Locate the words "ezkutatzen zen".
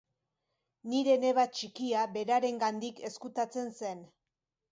3.11-4.05